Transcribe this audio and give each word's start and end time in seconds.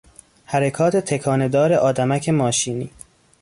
حرکات 0.45 0.97
تکانه 0.97 1.47
دار 1.47 1.73
آدمک 1.73 2.29
ماشینی 2.29 2.89